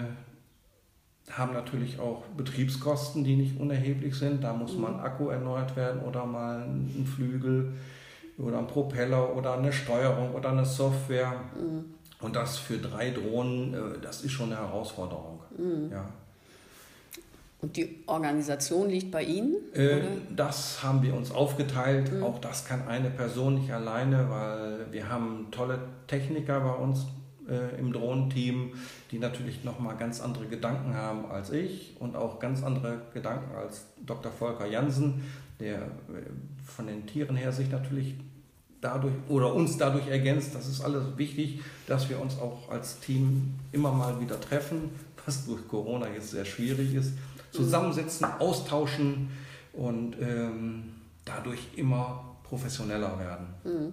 haben 1.31 1.53
natürlich 1.53 2.01
auch 2.01 2.25
Betriebskosten, 2.37 3.23
die 3.23 3.37
nicht 3.37 3.61
unerheblich 3.61 4.17
sind. 4.17 4.43
Da 4.43 4.53
muss 4.53 4.75
mhm. 4.75 4.81
mal 4.81 4.95
ein 4.95 5.01
Akku 5.01 5.29
erneuert 5.29 5.77
werden 5.77 6.03
oder 6.03 6.27
mal 6.27 6.63
ein 6.63 7.07
Flügel 7.07 7.73
oder 8.37 8.59
ein 8.59 8.67
Propeller 8.67 9.37
oder 9.37 9.57
eine 9.57 9.73
Steuerung 9.73 10.35
oder 10.35 10.51
eine 10.51 10.65
Software. 10.65 11.33
Mhm. 11.55 11.85
Und 12.21 12.35
das 12.35 12.59
für 12.59 12.79
drei 12.79 13.11
Drohnen, 13.11 13.73
äh, 13.73 14.01
das 14.03 14.25
ist 14.25 14.33
schon 14.33 14.53
eine 14.53 14.61
Herausforderung. 14.61 15.41
Mhm. 15.57 15.93
Ja. 15.93 16.05
Und 17.65 17.79
die 17.79 18.05
Organisation 18.05 18.91
liegt 18.91 19.11
bei 19.11 19.23
Ihnen? 19.23 19.55
Äh, 19.73 20.03
das 20.37 20.83
haben 20.83 21.03
wir 21.03 21.15
uns 21.15 21.31
aufgeteilt. 21.31 22.13
Mhm. 22.13 22.23
Auch 22.23 22.39
das 22.39 22.67
kann 22.67 22.87
eine 22.87 23.09
Person 23.09 23.55
nicht 23.55 23.73
alleine, 23.73 24.29
weil 24.29 24.93
wir 24.93 25.09
haben 25.09 25.47
tolle 25.51 25.79
Techniker 26.07 26.61
bei 26.61 26.75
uns 26.75 27.07
äh, 27.49 27.81
im 27.81 27.95
Drohnenteam, 27.95 28.75
die 29.11 29.19
natürlich 29.19 29.65
nochmal 29.65 29.97
ganz 29.97 30.21
andere 30.21 30.45
Gedanken 30.45 30.93
haben 30.93 31.25
als 31.25 31.53
ich 31.53 31.97
und 32.01 32.17
auch 32.17 32.39
ganz 32.39 32.63
andere 32.63 33.01
Gedanken 33.15 33.55
als 33.57 33.87
Dr. 34.05 34.31
Volker 34.31 34.67
Jansen, 34.67 35.23
der 35.59 35.77
äh, 35.77 35.87
von 36.67 36.87
den 36.87 37.07
Tieren 37.07 37.35
her 37.35 37.51
sich 37.51 37.71
natürlich 37.71 38.15
dadurch 38.83 39.15
oder 39.31 39.55
uns 39.55 39.79
dadurch 39.79 40.09
ergänzt. 40.09 40.55
Das 40.55 40.69
ist 40.69 40.83
alles 40.83 41.17
wichtig, 41.17 41.63
dass 41.87 42.11
wir 42.11 42.21
uns 42.21 42.39
auch 42.39 42.69
als 42.69 43.01
Team 43.01 43.55
immer 43.73 43.91
mal 43.91 44.21
wieder 44.21 44.39
treffen, 44.39 44.91
was 45.25 45.47
durch 45.47 45.67
Corona 45.67 46.09
jetzt 46.13 46.33
sehr 46.33 46.45
schwierig 46.45 46.95
ist, 46.95 47.15
zusammensetzen, 47.55 48.27
austauschen 48.39 49.31
und 49.73 50.17
ähm, 50.21 50.95
dadurch 51.25 51.61
immer 51.77 52.37
professioneller 52.45 53.19
werden. 53.19 53.47
Mhm. 53.65 53.93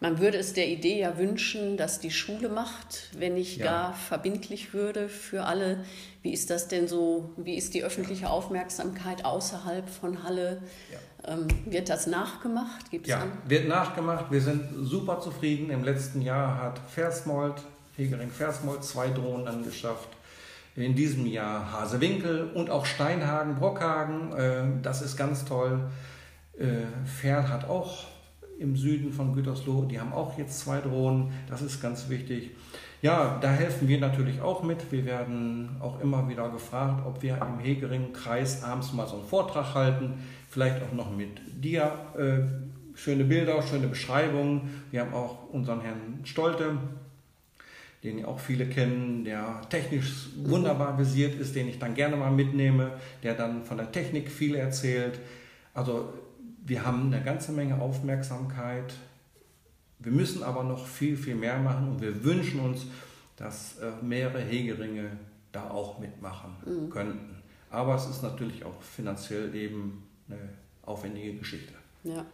Man 0.00 0.18
würde 0.18 0.36
es 0.36 0.52
der 0.52 0.68
Idee 0.68 1.00
ja 1.00 1.16
wünschen, 1.16 1.78
dass 1.78 1.98
die 1.98 2.10
Schule 2.10 2.50
macht, 2.50 3.08
wenn 3.16 3.34
nicht 3.34 3.58
ja. 3.58 3.64
gar 3.64 3.94
verbindlich 3.94 4.74
würde 4.74 5.08
für 5.08 5.44
alle. 5.44 5.84
Wie 6.20 6.32
ist 6.32 6.50
das 6.50 6.68
denn 6.68 6.88
so? 6.88 7.30
Wie 7.38 7.54
ist 7.54 7.72
die 7.72 7.84
öffentliche 7.84 8.28
Aufmerksamkeit 8.28 9.24
außerhalb 9.24 9.88
von 9.88 10.22
Halle? 10.22 10.60
Ja. 10.92 11.32
Ähm, 11.32 11.48
wird 11.64 11.88
das 11.88 12.06
nachgemacht? 12.06 12.90
Gibt's 12.90 13.08
ja, 13.08 13.22
an? 13.22 13.32
wird 13.46 13.66
nachgemacht. 13.66 14.30
Wir 14.30 14.42
sind 14.42 14.68
super 14.82 15.20
zufrieden. 15.20 15.70
Im 15.70 15.84
letzten 15.84 16.20
Jahr 16.20 16.60
hat 16.60 16.80
Versmold, 16.90 17.62
Hegering 17.96 18.30
Versmold, 18.30 18.84
zwei 18.84 19.08
Drohnen 19.08 19.48
angeschafft. 19.48 20.08
In 20.76 20.94
diesem 20.94 21.26
Jahr 21.26 21.72
Hasewinkel 21.72 22.50
und 22.52 22.68
auch 22.70 22.84
Steinhagen, 22.84 23.54
Brockhagen. 23.54 24.32
Äh, 24.32 24.64
das 24.82 25.02
ist 25.02 25.16
ganz 25.16 25.44
toll. 25.44 25.88
Äh, 26.58 26.86
Ferl 27.04 27.48
hat 27.48 27.68
auch 27.68 28.06
im 28.58 28.76
Süden 28.76 29.12
von 29.12 29.34
Gütersloh, 29.34 29.84
die 29.84 30.00
haben 30.00 30.12
auch 30.12 30.38
jetzt 30.38 30.60
zwei 30.60 30.80
Drohnen, 30.80 31.32
das 31.48 31.62
ist 31.62 31.82
ganz 31.82 32.08
wichtig. 32.08 32.50
Ja, 33.02 33.38
da 33.40 33.50
helfen 33.50 33.88
wir 33.88 34.00
natürlich 34.00 34.40
auch 34.40 34.62
mit. 34.62 34.90
Wir 34.90 35.04
werden 35.04 35.76
auch 35.80 36.00
immer 36.00 36.26
wieder 36.28 36.48
gefragt, 36.48 37.04
ob 37.06 37.22
wir 37.22 37.36
im 37.36 37.58
Hegering-Kreis 37.58 38.64
abends 38.64 38.92
mal 38.94 39.06
so 39.06 39.16
einen 39.16 39.26
Vortrag 39.26 39.74
halten, 39.74 40.14
vielleicht 40.48 40.82
auch 40.82 40.92
noch 40.92 41.14
mit 41.14 41.40
dir. 41.62 41.92
Äh, 42.16 42.96
schöne 42.96 43.24
Bilder, 43.24 43.60
schöne 43.60 43.88
Beschreibungen. 43.88 44.84
Wir 44.90 45.02
haben 45.02 45.12
auch 45.12 45.50
unseren 45.50 45.82
Herrn 45.82 46.20
Stolte, 46.22 46.78
den 48.04 48.24
auch 48.24 48.38
viele 48.38 48.66
kennen, 48.66 49.24
der 49.24 49.62
technisch 49.70 50.28
wunderbar 50.36 50.98
visiert 50.98 51.34
ist, 51.34 51.56
den 51.56 51.68
ich 51.68 51.78
dann 51.78 51.94
gerne 51.94 52.16
mal 52.16 52.30
mitnehme, 52.30 52.92
der 53.22 53.34
dann 53.34 53.64
von 53.64 53.78
der 53.78 53.90
Technik 53.90 54.30
viel 54.30 54.54
erzählt. 54.54 55.18
Also 55.72 56.12
wir 56.64 56.84
haben 56.84 57.12
eine 57.12 57.24
ganze 57.24 57.52
Menge 57.52 57.80
Aufmerksamkeit. 57.80 58.92
Wir 59.98 60.12
müssen 60.12 60.42
aber 60.42 60.64
noch 60.64 60.86
viel, 60.86 61.16
viel 61.16 61.34
mehr 61.34 61.58
machen 61.58 61.88
und 61.88 62.02
wir 62.02 62.22
wünschen 62.22 62.60
uns, 62.60 62.86
dass 63.36 63.78
äh, 63.78 63.90
mehrere 64.02 64.40
Hegeringe 64.40 65.10
da 65.50 65.70
auch 65.70 65.98
mitmachen 65.98 66.56
mhm. 66.66 66.90
könnten. 66.90 67.42
Aber 67.70 67.94
es 67.94 68.06
ist 68.06 68.22
natürlich 68.22 68.64
auch 68.64 68.82
finanziell 68.82 69.54
eben 69.54 70.04
eine 70.28 70.38
aufwendige 70.82 71.34
Geschichte. 71.34 71.72
Ja. 72.04 72.24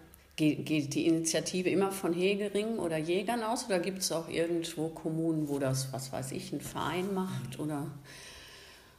Geht 0.41 0.95
die 0.95 1.07
Initiative 1.07 1.69
immer 1.69 1.93
von 1.93 2.15
Hegeringen 2.15 2.79
oder 2.79 2.97
Jägern 2.97 3.43
aus 3.43 3.67
oder 3.67 3.79
gibt 3.79 3.99
es 3.99 4.11
auch 4.11 4.27
irgendwo 4.27 4.89
Kommunen, 4.89 5.51
wo 5.51 5.59
das, 5.59 5.93
was 5.93 6.13
weiß 6.13 6.33
ich, 6.33 6.51
ein 6.55 6.63
Verein 6.63 7.13
macht? 7.13 7.59
Oder? 7.59 7.87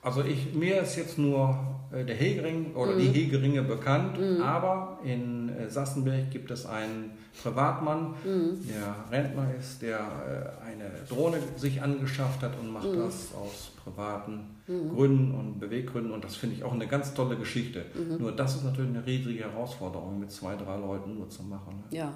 Also 0.04 0.24
ich, 0.24 0.54
mir 0.54 0.82
ist 0.82 0.96
jetzt 0.96 1.20
nur 1.20 1.56
äh, 1.92 2.04
der 2.04 2.16
Hegering 2.16 2.74
oder 2.74 2.94
mhm. 2.94 3.00
die 3.00 3.08
Hegeringe 3.10 3.62
bekannt, 3.62 4.20
mhm. 4.20 4.42
aber 4.42 5.00
in 5.04 5.50
äh, 5.50 5.70
Sassenberg 5.70 6.32
gibt 6.32 6.50
es 6.50 6.66
einen 6.66 7.12
Privatmann, 7.44 8.16
mhm. 8.24 8.68
der 8.68 8.96
Rentner 9.12 9.54
ist, 9.60 9.82
der 9.82 10.00
äh, 10.00 10.66
eine 10.66 10.90
Drohne 11.08 11.38
sich 11.56 11.82
angeschafft 11.82 12.42
hat 12.42 12.54
und 12.60 12.72
macht 12.74 12.92
mhm. 12.92 12.98
das 12.98 13.30
aus 13.36 13.72
privaten 13.84 14.58
mhm. 14.68 14.90
Gründen 14.90 15.32
und 15.36 15.60
Beweggründen 15.60 16.12
und 16.12 16.24
das 16.24 16.36
finde 16.36 16.56
ich 16.56 16.64
auch 16.64 16.74
eine 16.74 16.88
ganz 16.88 17.14
tolle 17.14 17.36
Geschichte. 17.38 17.86
Mhm. 17.94 18.18
Nur 18.18 18.32
das 18.32 18.56
ist 18.56 18.64
natürlich 18.64 18.90
eine 18.90 19.06
riesige 19.06 19.42
Herausforderung, 19.42 20.20
mit 20.20 20.32
zwei, 20.32 20.56
drei 20.56 20.78
Leuten 20.78 21.16
nur 21.16 21.30
zu 21.30 21.44
machen. 21.44 21.84
Ne? 21.92 21.98
Ja. 21.98 22.14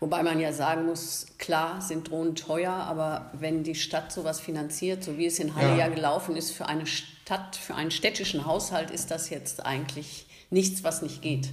Wobei 0.00 0.22
man 0.22 0.40
ja 0.40 0.54
sagen 0.54 0.86
muss, 0.86 1.26
klar 1.36 1.82
sind 1.82 2.10
Drohnen 2.10 2.34
teuer, 2.34 2.72
aber 2.72 3.30
wenn 3.34 3.62
die 3.62 3.74
Stadt 3.74 4.10
sowas 4.10 4.40
finanziert, 4.40 5.04
so 5.04 5.18
wie 5.18 5.26
es 5.26 5.38
in 5.38 5.54
Halle 5.54 5.72
ja, 5.72 5.86
ja 5.86 5.88
gelaufen 5.88 6.36
ist, 6.36 6.52
für 6.52 6.66
eine 6.66 6.86
Stadt, 6.86 7.54
für 7.54 7.74
einen 7.74 7.90
städtischen 7.90 8.46
Haushalt 8.46 8.90
ist 8.90 9.10
das 9.10 9.28
jetzt 9.28 9.64
eigentlich 9.66 10.26
nichts, 10.48 10.84
was 10.84 11.02
nicht 11.02 11.20
geht. 11.20 11.50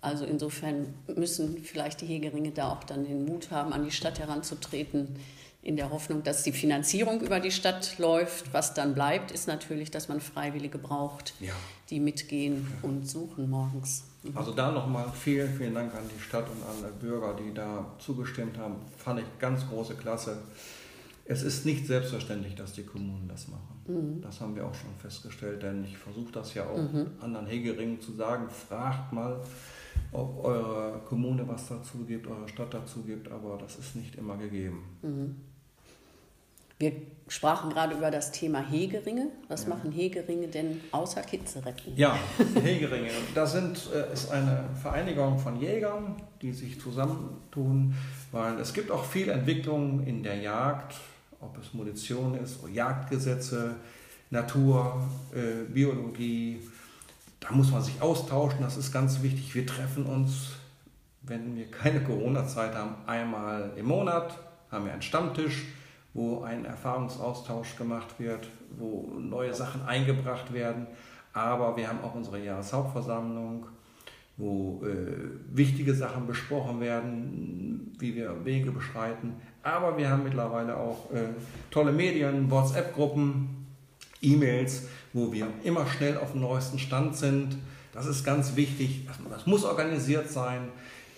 Also 0.00 0.24
insofern 0.24 0.94
müssen 1.14 1.62
vielleicht 1.62 2.00
die 2.00 2.06
Hegeringe 2.06 2.52
da 2.52 2.72
auch 2.72 2.84
dann 2.84 3.04
den 3.04 3.26
Mut 3.26 3.50
haben, 3.50 3.74
an 3.74 3.84
die 3.84 3.90
Stadt 3.90 4.18
heranzutreten, 4.18 5.16
in 5.68 5.76
der 5.76 5.90
Hoffnung, 5.90 6.22
dass 6.22 6.44
die 6.44 6.52
Finanzierung 6.52 7.20
über 7.20 7.40
die 7.40 7.50
Stadt 7.50 7.98
läuft. 7.98 8.54
Was 8.54 8.72
dann 8.72 8.94
bleibt, 8.94 9.30
ist 9.30 9.48
natürlich, 9.48 9.90
dass 9.90 10.08
man 10.08 10.18
Freiwillige 10.18 10.78
braucht, 10.78 11.34
ja. 11.40 11.52
die 11.90 12.00
mitgehen 12.00 12.66
ja. 12.82 12.88
und 12.88 13.06
suchen 13.06 13.50
morgens. 13.50 14.04
Mhm. 14.22 14.34
Also 14.34 14.52
da 14.52 14.72
nochmal 14.72 15.12
vielen, 15.12 15.54
vielen 15.54 15.74
Dank 15.74 15.94
an 15.94 16.04
die 16.08 16.20
Stadt 16.20 16.46
und 16.48 16.62
an 16.62 16.90
die 16.90 17.04
Bürger, 17.04 17.34
die 17.34 17.52
da 17.52 17.84
zugestimmt 17.98 18.56
haben. 18.56 18.76
Fand 18.96 19.20
ich 19.20 19.26
ganz 19.38 19.68
große 19.68 19.94
Klasse. 19.96 20.38
Es 21.26 21.42
ist 21.42 21.66
nicht 21.66 21.86
selbstverständlich, 21.86 22.54
dass 22.54 22.72
die 22.72 22.84
Kommunen 22.84 23.28
das 23.28 23.48
machen. 23.48 23.82
Mhm. 23.86 24.22
Das 24.22 24.40
haben 24.40 24.56
wir 24.56 24.66
auch 24.66 24.74
schon 24.74 24.94
festgestellt, 24.98 25.62
denn 25.62 25.84
ich 25.84 25.98
versuche 25.98 26.32
das 26.32 26.54
ja 26.54 26.66
auch 26.66 26.78
mhm. 26.78 27.08
anderen 27.20 27.46
Hegeringen 27.46 28.00
zu 28.00 28.14
sagen. 28.14 28.48
Fragt 28.48 29.12
mal, 29.12 29.38
ob 30.12 30.42
eure 30.42 31.02
Kommune 31.06 31.46
was 31.46 31.68
dazu 31.68 32.06
gibt, 32.06 32.26
eure 32.26 32.48
Stadt 32.48 32.72
dazu 32.72 33.02
gibt, 33.02 33.30
aber 33.30 33.58
das 33.58 33.76
ist 33.76 33.96
nicht 33.96 34.16
immer 34.16 34.38
gegeben. 34.38 34.82
Mhm. 35.02 35.36
Wir 36.78 36.92
sprachen 37.26 37.70
gerade 37.70 37.94
über 37.94 38.10
das 38.10 38.30
Thema 38.30 38.60
Hegeringe. 38.60 39.28
Was 39.48 39.64
ja. 39.64 39.70
machen 39.70 39.90
Hegeringe 39.90 40.46
denn 40.46 40.80
außer 40.92 41.22
Kitze 41.22 41.64
retten? 41.64 41.92
Ja, 41.96 42.16
Hegeringe. 42.62 43.10
Das 43.34 43.52
sind, 43.52 43.88
äh, 43.92 44.12
ist 44.12 44.30
eine 44.30 44.64
Vereinigung 44.80 45.38
von 45.38 45.60
Jägern, 45.60 46.14
die 46.40 46.52
sich 46.52 46.80
zusammentun, 46.80 47.94
weil 48.30 48.58
es 48.60 48.72
gibt 48.72 48.90
auch 48.90 49.04
viel 49.04 49.28
Entwicklung 49.28 50.06
in 50.06 50.22
der 50.22 50.36
Jagd, 50.36 50.94
ob 51.40 51.58
es 51.58 51.74
Munition 51.74 52.34
ist, 52.36 52.60
Jagdgesetze, 52.72 53.74
Natur, 54.30 55.02
äh, 55.34 55.64
Biologie. 55.70 56.60
Da 57.40 57.52
muss 57.52 57.70
man 57.72 57.82
sich 57.82 58.00
austauschen, 58.00 58.60
das 58.62 58.76
ist 58.76 58.92
ganz 58.92 59.22
wichtig. 59.22 59.54
Wir 59.54 59.66
treffen 59.66 60.06
uns, 60.06 60.50
wenn 61.22 61.56
wir 61.56 61.70
keine 61.70 62.02
Corona-Zeit 62.02 62.74
haben, 62.74 62.94
einmal 63.06 63.72
im 63.76 63.86
Monat, 63.86 64.38
haben 64.70 64.84
wir 64.84 64.92
einen 64.92 65.02
Stammtisch 65.02 65.66
wo 66.14 66.42
ein 66.42 66.64
Erfahrungsaustausch 66.64 67.76
gemacht 67.76 68.18
wird, 68.18 68.48
wo 68.78 69.12
neue 69.18 69.54
Sachen 69.54 69.82
eingebracht 69.82 70.52
werden. 70.52 70.86
Aber 71.32 71.76
wir 71.76 71.88
haben 71.88 72.00
auch 72.02 72.14
unsere 72.14 72.42
Jahreshauptversammlung, 72.42 73.66
wo 74.36 74.82
äh, 74.84 75.56
wichtige 75.56 75.94
Sachen 75.94 76.26
besprochen 76.26 76.80
werden, 76.80 77.92
wie 77.98 78.14
wir 78.14 78.44
Wege 78.44 78.70
beschreiten. 78.70 79.34
Aber 79.62 79.96
wir 79.98 80.08
haben 80.08 80.24
mittlerweile 80.24 80.76
auch 80.76 81.10
äh, 81.12 81.28
tolle 81.70 81.92
Medien, 81.92 82.50
WhatsApp-Gruppen, 82.50 83.66
E-Mails, 84.22 84.88
wo 85.12 85.32
wir 85.32 85.48
immer 85.64 85.86
schnell 85.86 86.16
auf 86.16 86.32
dem 86.32 86.40
neuesten 86.40 86.78
Stand 86.78 87.16
sind. 87.16 87.56
Das 87.92 88.06
ist 88.06 88.24
ganz 88.24 88.56
wichtig. 88.56 89.06
Das 89.30 89.46
muss 89.46 89.64
organisiert 89.64 90.30
sein, 90.30 90.68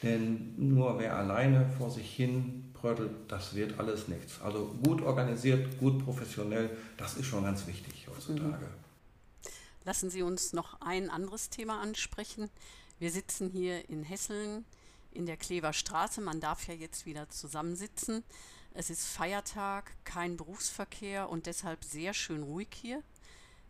denn 0.02 0.54
nur 0.56 0.98
wer 0.98 1.16
alleine 1.16 1.66
vor 1.78 1.90
sich 1.90 2.10
hin 2.10 2.69
Röttl, 2.82 3.10
das 3.28 3.54
wird 3.54 3.78
alles 3.78 4.08
nichts. 4.08 4.40
Also 4.40 4.74
gut 4.84 5.02
organisiert, 5.02 5.78
gut 5.78 6.04
professionell, 6.04 6.76
das 6.96 7.14
ist 7.14 7.26
schon 7.26 7.44
ganz 7.44 7.66
wichtig 7.66 8.06
heutzutage. 8.08 8.66
Mhm. 8.66 9.50
Lassen 9.84 10.10
Sie 10.10 10.22
uns 10.22 10.52
noch 10.52 10.80
ein 10.80 11.10
anderes 11.10 11.48
Thema 11.48 11.80
ansprechen. 11.80 12.50
Wir 12.98 13.10
sitzen 13.10 13.48
hier 13.48 13.88
in 13.88 14.02
Hesseln 14.02 14.64
in 15.12 15.26
der 15.26 15.36
Klever 15.36 15.72
Straße. 15.72 16.20
Man 16.20 16.40
darf 16.40 16.68
ja 16.68 16.74
jetzt 16.74 17.06
wieder 17.06 17.28
zusammensitzen. 17.30 18.22
Es 18.74 18.90
ist 18.90 19.06
Feiertag, 19.06 19.92
kein 20.04 20.36
Berufsverkehr 20.36 21.28
und 21.28 21.46
deshalb 21.46 21.82
sehr 21.82 22.14
schön 22.14 22.42
ruhig 22.42 22.68
hier. 22.72 23.02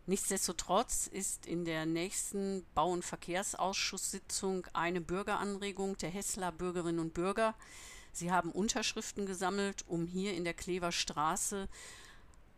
Nichtsdestotrotz 0.06 1.06
ist 1.06 1.46
in 1.46 1.64
der 1.64 1.86
nächsten 1.86 2.66
Bau- 2.74 2.90
und 2.90 3.04
Verkehrsausschusssitzung 3.04 4.66
eine 4.72 5.00
Bürgeranregung 5.00 5.96
der 5.98 6.10
Hessler 6.10 6.50
Bürgerinnen 6.52 6.98
und 6.98 7.14
Bürger 7.14 7.54
Sie 8.12 8.30
haben 8.30 8.50
Unterschriften 8.50 9.26
gesammelt, 9.26 9.84
um 9.86 10.06
hier 10.06 10.34
in 10.34 10.44
der 10.44 10.54
Klever 10.54 10.92
Straße 10.92 11.68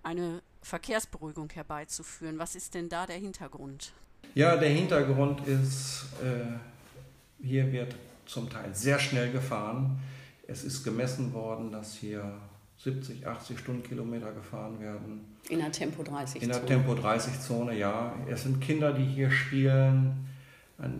eine 0.02 0.42
Verkehrsberuhigung 0.62 1.50
herbeizuführen. 1.50 2.38
Was 2.38 2.54
ist 2.54 2.74
denn 2.74 2.88
da 2.88 3.06
der 3.06 3.16
Hintergrund? 3.16 3.92
Ja, 4.34 4.56
der 4.56 4.70
Hintergrund 4.70 5.46
ist, 5.46 6.06
äh, 6.22 7.44
hier 7.44 7.70
wird 7.70 7.94
zum 8.26 8.48
Teil 8.48 8.74
sehr 8.74 8.98
schnell 8.98 9.30
gefahren. 9.30 10.00
Es 10.46 10.64
ist 10.64 10.84
gemessen 10.84 11.32
worden, 11.32 11.70
dass 11.70 11.94
hier 11.94 12.40
70, 12.78 13.26
80 13.26 13.58
Stundenkilometer 13.58 14.32
gefahren 14.32 14.80
werden. 14.80 15.36
In 15.48 15.58
der 15.58 15.70
Tempo 15.70 16.02
30 16.02 16.40
Zone. 16.40 16.42
In 16.42 16.48
der 16.48 16.66
Tempo 16.66 16.94
30 16.94 17.40
Zone, 17.40 17.76
ja. 17.76 18.14
Es 18.28 18.42
sind 18.42 18.60
Kinder, 18.60 18.92
die 18.92 19.04
hier 19.04 19.30
spielen 19.30 20.31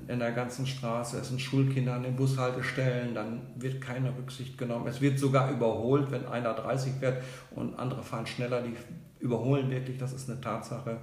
in 0.07 0.19
der 0.19 0.33
ganzen 0.33 0.67
Straße, 0.67 1.19
es 1.19 1.29
sind 1.29 1.41
Schulkinder 1.41 1.95
an 1.95 2.05
den 2.05 2.14
Bushaltestellen, 2.14 3.14
dann 3.14 3.41
wird 3.57 3.81
keine 3.81 4.17
Rücksicht 4.17 4.57
genommen. 4.57 4.87
Es 4.87 5.00
wird 5.00 5.19
sogar 5.19 5.50
überholt, 5.50 6.11
wenn 6.11 6.26
einer 6.26 6.55
30 6.55 6.93
fährt 7.00 7.23
und 7.50 7.76
andere 7.79 8.02
fahren 8.02 8.26
schneller, 8.26 8.62
die 8.62 8.75
überholen 9.19 9.71
wirklich, 9.71 9.99
das 9.99 10.12
ist 10.12 10.31
eine 10.31 10.41
Tatsache. 10.41 10.99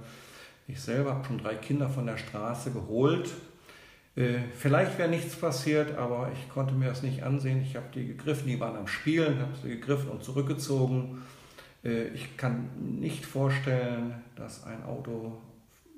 Ich 0.66 0.80
selber 0.80 1.14
habe 1.14 1.24
schon 1.24 1.38
drei 1.38 1.56
Kinder 1.56 1.88
von 1.88 2.06
der 2.06 2.16
Straße 2.16 2.70
geholt. 2.70 3.30
Äh, 4.16 4.38
vielleicht 4.56 4.98
wäre 4.98 5.08
nichts 5.08 5.36
passiert, 5.36 5.96
aber 5.96 6.30
ich 6.32 6.48
konnte 6.48 6.74
mir 6.74 6.88
das 6.88 7.02
nicht 7.02 7.22
ansehen. 7.22 7.60
Ich 7.62 7.76
habe 7.76 7.86
die 7.94 8.06
gegriffen, 8.06 8.48
die 8.48 8.60
waren 8.60 8.76
am 8.76 8.86
Spielen, 8.86 9.40
habe 9.40 9.52
sie 9.62 9.68
gegriffen 9.68 10.08
und 10.08 10.24
zurückgezogen. 10.24 11.22
Äh, 11.84 12.08
ich 12.08 12.36
kann 12.36 12.70
nicht 13.00 13.26
vorstellen, 13.26 14.14
dass 14.36 14.64
ein 14.64 14.84
Auto 14.84 15.38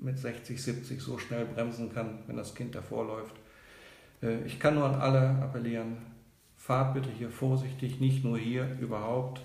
mit 0.03 0.19
60, 0.19 0.61
70 0.61 1.01
so 1.01 1.17
schnell 1.17 1.45
bremsen 1.45 1.93
kann, 1.93 2.19
wenn 2.27 2.37
das 2.37 2.53
Kind 2.53 2.75
davor 2.75 3.05
läuft. 3.05 3.35
Äh, 4.21 4.43
ich 4.45 4.59
kann 4.59 4.75
nur 4.75 4.85
an 4.85 4.95
alle 4.95 5.29
appellieren, 5.41 5.97
fahrt 6.57 6.93
bitte 6.93 7.09
hier 7.09 7.29
vorsichtig, 7.29 7.99
nicht 7.99 8.23
nur 8.23 8.37
hier, 8.37 8.77
überhaupt. 8.79 9.41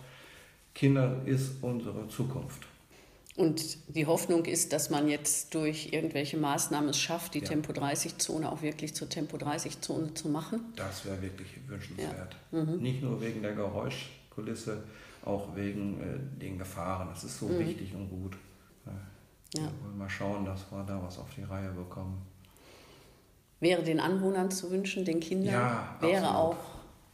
Kinder 0.74 1.22
ist 1.24 1.62
unsere 1.62 2.08
Zukunft. 2.08 2.66
Und 3.36 3.78
die 3.94 4.06
Hoffnung 4.06 4.44
ist, 4.46 4.72
dass 4.72 4.90
man 4.90 5.08
jetzt 5.08 5.54
durch 5.54 5.92
irgendwelche 5.92 6.36
Maßnahmen 6.36 6.90
es 6.90 6.98
schafft, 6.98 7.34
die 7.34 7.38
ja. 7.38 7.46
Tempo-30-Zone 7.46 8.50
auch 8.50 8.62
wirklich 8.62 8.96
zur 8.96 9.08
Tempo-30-Zone 9.08 10.14
zu 10.14 10.28
machen. 10.28 10.72
Das 10.74 11.04
wäre 11.04 11.22
wirklich 11.22 11.46
wünschenswert. 11.68 12.36
Ja. 12.50 12.64
Mhm. 12.64 12.82
Nicht 12.82 13.00
nur 13.00 13.20
wegen 13.20 13.42
der 13.42 13.54
Geräuschkulisse, 13.54 14.82
auch 15.24 15.54
wegen 15.54 16.00
äh, 16.00 16.40
den 16.40 16.58
Gefahren. 16.58 17.08
Das 17.10 17.22
ist 17.22 17.38
so 17.38 17.46
mhm. 17.46 17.60
wichtig 17.60 17.94
und 17.94 18.08
gut. 18.10 18.36
Ja. 19.54 19.62
Wir 19.62 19.84
wollen 19.84 19.98
mal 19.98 20.10
schauen, 20.10 20.44
dass 20.44 20.70
wir 20.70 20.82
da 20.84 21.02
was 21.02 21.18
auf 21.18 21.28
die 21.34 21.42
Reihe 21.42 21.70
bekommen. 21.70 22.22
Wäre 23.60 23.82
den 23.82 23.98
Anwohnern 23.98 24.50
zu 24.50 24.70
wünschen, 24.70 25.04
den 25.04 25.20
Kindern, 25.20 25.54
ja, 25.54 25.96
wäre 26.00 26.36
auch 26.36 26.56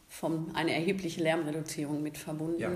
vom, 0.07 0.51
eine 0.53 0.73
erhebliche 0.73 1.23
Lärmreduzierung 1.23 2.03
mit 2.03 2.17
verbunden. 2.17 2.59
Ja. 2.59 2.71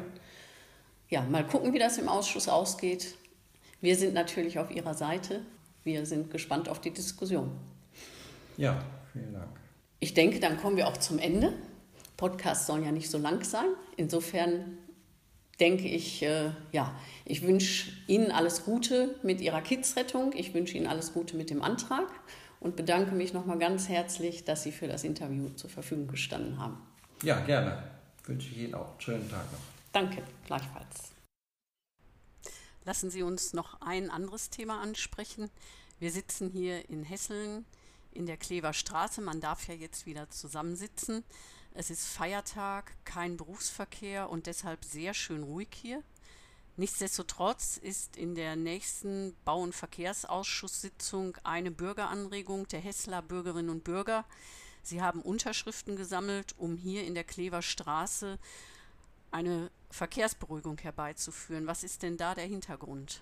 ja, 1.09 1.21
mal 1.21 1.45
gucken, 1.45 1.73
wie 1.73 1.79
das 1.79 1.97
im 1.97 2.09
Ausschuss 2.09 2.47
ausgeht. 2.47 3.15
Wir 3.81 3.95
sind 3.95 4.13
natürlich 4.13 4.59
auf 4.59 4.71
Ihrer 4.71 4.93
Seite. 4.93 5.41
Wir 5.83 6.05
sind 6.05 6.31
gespannt 6.31 6.67
auf 6.67 6.81
die 6.81 6.91
Diskussion. 6.91 7.51
Ja, 8.57 8.83
vielen 9.13 9.33
Dank. 9.33 9.51
Ich 9.99 10.13
denke, 10.13 10.39
dann 10.39 10.57
kommen 10.57 10.75
wir 10.75 10.87
auch 10.87 10.97
zum 10.97 11.19
Ende. 11.19 11.53
Podcasts 12.17 12.67
sollen 12.67 12.83
ja 12.83 12.91
nicht 12.91 13.09
so 13.09 13.17
lang 13.17 13.43
sein. 13.43 13.67
Insofern 13.95 14.77
denke 15.59 15.87
ich, 15.87 16.23
äh, 16.23 16.51
ja, 16.71 16.93
ich 17.25 17.41
wünsche 17.41 17.91
Ihnen 18.07 18.31
alles 18.31 18.65
Gute 18.65 19.15
mit 19.23 19.41
Ihrer 19.41 19.61
Kidsrettung. 19.61 20.33
Ich 20.35 20.53
wünsche 20.53 20.77
Ihnen 20.77 20.87
alles 20.87 21.13
Gute 21.13 21.35
mit 21.35 21.49
dem 21.49 21.61
Antrag 21.61 22.07
und 22.59 22.75
bedanke 22.75 23.13
mich 23.13 23.33
nochmal 23.33 23.59
ganz 23.59 23.89
herzlich, 23.89 24.45
dass 24.45 24.63
Sie 24.63 24.71
für 24.71 24.87
das 24.87 25.03
Interview 25.03 25.49
zur 25.49 25.69
Verfügung 25.69 26.07
gestanden 26.07 26.59
haben. 26.59 26.77
Ja, 27.23 27.39
gerne. 27.41 27.83
Wünsche 28.25 28.49
ich 28.49 28.57
Ihnen 28.59 28.75
auch 28.75 28.91
einen 28.91 29.01
schönen 29.01 29.29
Tag 29.29 29.51
noch. 29.51 29.59
Danke, 29.91 30.23
gleichfalls. 30.45 31.11
Lassen 32.85 33.09
Sie 33.09 33.23
uns 33.23 33.53
noch 33.53 33.81
ein 33.81 34.09
anderes 34.09 34.49
Thema 34.49 34.81
ansprechen. 34.81 35.49
Wir 35.99 36.11
sitzen 36.11 36.49
hier 36.49 36.89
in 36.89 37.03
Hesseln 37.03 37.65
in 38.11 38.25
der 38.25 38.37
Klever 38.37 38.73
Straße. 38.73 39.21
Man 39.21 39.41
darf 39.41 39.67
ja 39.67 39.73
jetzt 39.73 40.05
wieder 40.05 40.29
zusammensitzen. 40.29 41.23
Es 41.73 41.89
ist 41.89 42.07
Feiertag, 42.07 42.93
kein 43.05 43.37
Berufsverkehr 43.37 44.29
und 44.29 44.47
deshalb 44.47 44.83
sehr 44.83 45.13
schön 45.13 45.43
ruhig 45.43 45.69
hier. 45.71 46.03
Nichtsdestotrotz 46.77 47.77
ist 47.77 48.15
in 48.15 48.35
der 48.35 48.55
nächsten 48.55 49.35
Bau- 49.45 49.61
und 49.61 49.75
Verkehrsausschusssitzung 49.75 51.37
eine 51.43 51.71
Bürgeranregung 51.71 52.67
der 52.69 52.79
Hessler 52.79 53.21
Bürgerinnen 53.21 53.69
und 53.69 53.83
Bürger. 53.83 54.25
Sie 54.81 55.01
haben 55.01 55.21
Unterschriften 55.21 55.95
gesammelt, 55.95 56.55
um 56.57 56.77
hier 56.77 57.05
in 57.05 57.15
der 57.15 57.25
Klever 57.25 57.61
Straße 57.61 58.39
eine 59.31 59.69
Verkehrsberuhigung 59.91 60.77
herbeizuführen. 60.77 61.67
Was 61.67 61.83
ist 61.83 62.01
denn 62.01 62.17
da 62.17 62.33
der 62.33 62.45
Hintergrund? 62.45 63.21